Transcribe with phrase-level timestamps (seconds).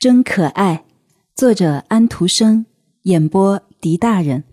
[0.00, 0.82] 真可爱，
[1.34, 2.64] 作者安徒生，
[3.02, 4.44] 演播狄大人。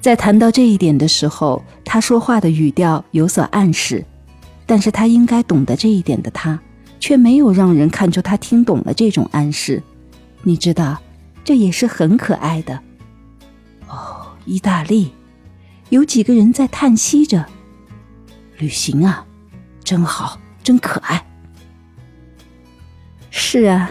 [0.00, 4.04] 在谈到这一点的时候，他说话的语调有所暗示，
[4.66, 6.60] 但是他应该懂得这一点的他，
[6.98, 9.80] 却没有让人看出他听懂了这种暗示。
[10.42, 11.00] 你知道，
[11.44, 12.82] 这也是很可爱的。
[13.86, 15.12] 哦，意大利，
[15.90, 17.46] 有几个人在叹息着，
[18.58, 19.24] 旅行啊，
[19.84, 21.24] 真好，真可爱。
[23.30, 23.90] 是啊，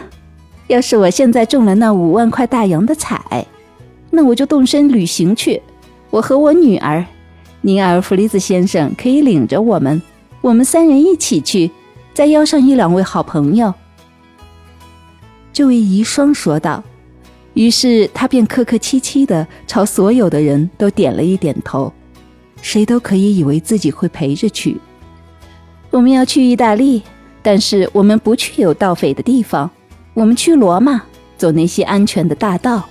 [0.68, 3.46] 要是我现在中了那五万块大洋的彩，
[4.10, 5.60] 那我就动身旅行去。
[6.10, 7.04] 我和我女儿，
[7.62, 10.00] 尼尔弗利兹先生可以领着我们，
[10.40, 11.70] 我们三人一起去，
[12.12, 13.72] 再邀上一两位好朋友。
[15.52, 16.82] 这位遗孀说道。
[17.54, 21.92] 于是他便客客气气的朝所有的人都点了一点头，
[22.62, 24.76] 谁都可以以为自己会陪着去。
[25.90, 27.02] 我们要去意大利。
[27.42, 29.70] 但是我们不去有盗匪的地方，
[30.14, 31.02] 我们去罗马，
[31.36, 32.86] 走那些安全的大道。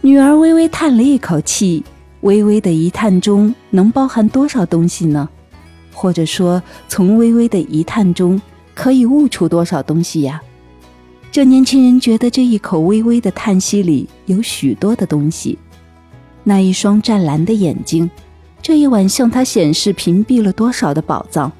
[0.00, 1.84] 女儿微微叹了一口气，
[2.22, 5.28] 微微的一叹中能包含多少东西呢？
[5.92, 8.40] 或者说，从微微的一叹中
[8.74, 10.42] 可以悟出多少东西呀？
[11.30, 15.56] 这年轻人觉得这一口微微的叹息里有许多的东西。
[16.42, 18.10] 那一双湛蓝的眼睛，
[18.60, 21.52] 这一晚向他显示屏蔽了多少的宝藏？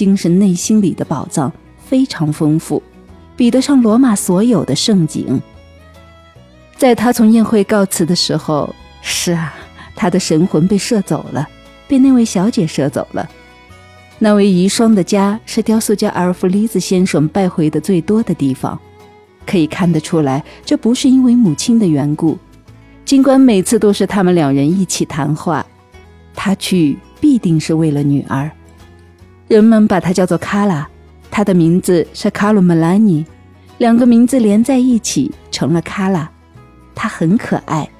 [0.00, 2.82] 精神内心里的宝藏非常丰富，
[3.36, 5.38] 比得上罗马所有的盛景。
[6.78, 9.52] 在他从宴会告辞的时候，是啊，
[9.94, 11.46] 他的神魂被射走了，
[11.86, 13.28] 被那位小姐射走了。
[14.18, 18.80] 那位遗孀的家是雕塑家阿尔弗利兹先生拜会的最多的地方，
[19.44, 22.38] 可以看得出来，这不是因为母亲的缘故。
[23.04, 25.66] 尽管每次都是他们两人一起谈话，
[26.34, 28.50] 他去必定是为了女儿。
[29.50, 30.88] 人们把她叫做卡拉，
[31.28, 33.26] 她的名字是卡鲁·梅拉尼，
[33.78, 36.30] 两个名字连在一起成了卡拉。
[36.94, 37.90] 她很可爱，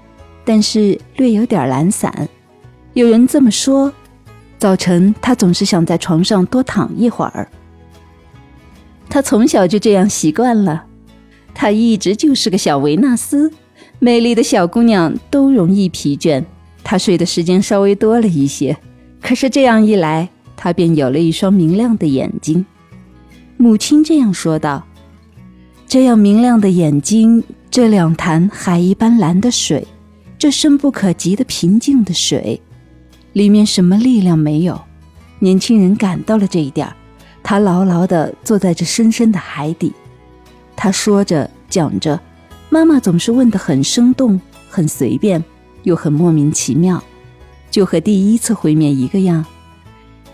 [0.45, 2.29] 但是略有点懒散。
[2.93, 3.93] 有人这么说：
[4.61, 7.49] 早晨她总是想在床上多躺一会儿。
[9.09, 10.85] 她从小就这样习惯了。
[11.53, 13.53] 她一直就是个小维纳斯，
[13.99, 16.45] 美丽的小姑娘都容易疲倦。
[16.85, 18.77] 她睡的时间稍微多了一些，
[19.21, 20.29] 可是这样一来。
[20.63, 22.67] 他便有了一双明亮的眼睛，
[23.57, 24.87] 母亲这样说道
[25.89, 29.89] ：“这样明亮的眼睛，这两潭海一般蓝的水，
[30.39, 32.61] 这深不可及的平静的水，
[33.33, 34.79] 里面什么力量没有？”
[35.41, 36.87] 年轻人感到了这一点
[37.43, 39.91] 他牢牢地坐在这深深的海底。
[40.77, 42.21] 他说着讲着，
[42.69, 44.39] 妈妈总是问得很生动、
[44.69, 45.43] 很随便，
[45.85, 47.03] 又很莫名其妙，
[47.71, 49.43] 就和第一次会面一个样。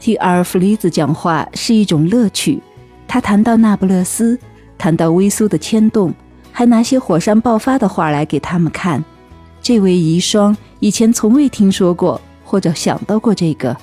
[0.06, 2.62] 听阿尔弗里兹讲话是一种乐趣，
[3.08, 4.38] 他谈到那不勒斯，
[4.78, 6.14] 谈到微苏的牵动，
[6.52, 9.04] 还拿些火山爆发的画来给他们看。
[9.60, 13.76] 这位遗孀以前从未听说过或者想到过这个。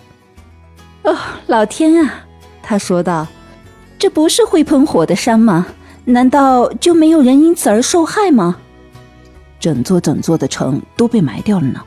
[1.04, 1.14] 哦，
[1.48, 2.24] 老天啊！
[2.62, 3.28] 他说道
[4.00, 5.68] ：“这不是会喷火的山吗？
[6.06, 8.56] 难道就没有人因此而受害吗？
[9.60, 11.82] 整座整座的城都被埋掉了呢，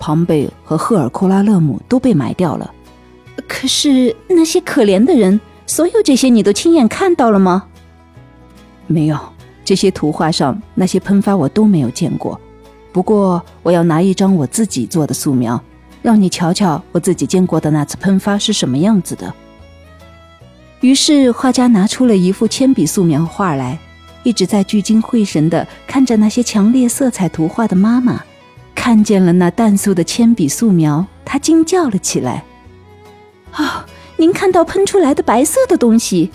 [0.00, 2.68] 庞贝和赫尔库拉勒姆都被埋掉了。”
[3.48, 7.64] 可是那些可怜的人，所有这些你都亲眼看到了吗？
[8.86, 9.18] 没有，
[9.64, 12.40] 这些图画上那些喷发我都没有见过。
[12.92, 15.62] 不过我要拿一张我自己做的素描，
[16.02, 19.32] 让你瞧瞧我自己见过的那次喷发是什么样子的。
[20.80, 23.78] 于是画家拿出了一幅铅笔素描画来，
[24.24, 28.22] 一直在聚精会神地看着那些强烈色彩图画的妈妈，
[28.74, 32.44] 看见了那淡素的铅笔素描，她惊叫了起来。
[33.56, 33.84] 哦，
[34.16, 36.30] 您看到喷出来的白色的东西。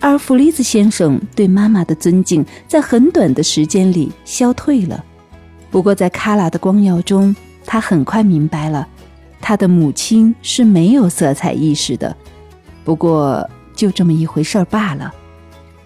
[0.00, 5.04] 而弗利兹先生对妈妈的尊敬在很短的时间里消退了。
[5.70, 7.36] 不过在卡拉的光耀中，
[7.66, 8.88] 他很快明白了，
[9.42, 12.16] 他的母亲是没有色彩意识的。
[12.82, 13.46] 不过
[13.76, 15.12] 就这么一回事儿罢了。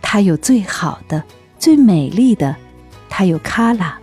[0.01, 1.21] 他有最好的、
[1.59, 2.55] 最美丽的，
[3.09, 3.99] 他有卡拉。